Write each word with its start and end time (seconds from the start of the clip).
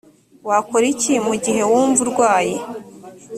wakora 0.49 0.85
iki 0.93 1.13
mu 1.25 1.33
gihe 1.43 1.61
wumva 1.71 1.99
urwaye‽ 2.05 2.55